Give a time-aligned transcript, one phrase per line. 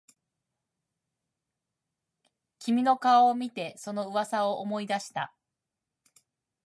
[2.57, 5.31] 君の顔を見てその噂を思い出した